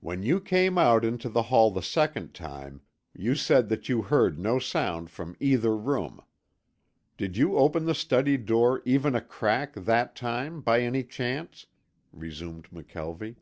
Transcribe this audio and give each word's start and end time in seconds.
"When 0.00 0.24
you 0.24 0.40
came 0.40 0.76
out 0.78 1.04
into 1.04 1.28
the 1.28 1.42
hall 1.44 1.70
the 1.70 1.80
second 1.80 2.34
time, 2.34 2.82
you 3.14 3.36
said 3.36 3.68
that 3.68 3.88
you 3.88 4.02
heard 4.02 4.36
no 4.36 4.58
sound 4.58 5.10
from 5.12 5.36
either 5.38 5.76
room. 5.76 6.20
Did 7.16 7.36
you 7.36 7.56
open 7.56 7.84
the 7.84 7.94
study 7.94 8.36
door 8.36 8.82
even 8.84 9.14
a 9.14 9.20
crack 9.20 9.74
that 9.74 10.16
time 10.16 10.60
by 10.60 10.80
any 10.80 11.04
chance?" 11.04 11.68
resumed 12.10 12.68
McKelvie. 12.70 13.36